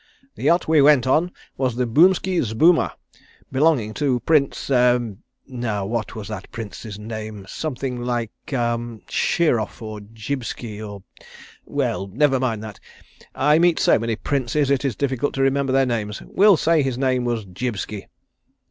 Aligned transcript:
The 0.33 0.41
yacht 0.41 0.67
we 0.67 0.81
went 0.81 1.05
on 1.05 1.31
was 1.57 1.75
the 1.75 1.85
Boomski 1.85 2.39
Zboomah, 2.41 2.93
belonging 3.51 3.93
to 3.93 4.19
Prince 4.21 4.71
er 4.71 5.15
now 5.45 5.85
what 5.85 6.15
was 6.15 6.27
that 6.27 6.51
Prince's 6.51 6.97
name! 6.97 7.45
Something 7.47 8.01
like 8.03 8.31
er 8.51 8.97
Sheeroff 9.07 9.79
or 9.83 9.99
Jibski 9.99 10.81
or 10.81 11.01
er 11.05 11.23
well, 11.65 12.07
never 12.07 12.39
mind 12.39 12.63
that. 12.63 12.79
I 13.35 13.59
meet 13.59 13.77
so 13.77 13.99
many 13.99 14.15
princes 14.15 14.71
it 14.71 14.83
is 14.83 14.95
difficult 14.95 15.35
to 15.35 15.43
remember 15.43 15.71
their 15.71 15.85
names. 15.85 16.19
We'll 16.25 16.57
say 16.57 16.81
his 16.81 16.97
name 16.97 17.23
was 17.23 17.45
Jibski." 17.45 18.07